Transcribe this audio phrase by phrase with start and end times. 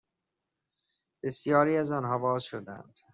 [1.23, 2.99] بسیاری از آنها باز شدهاند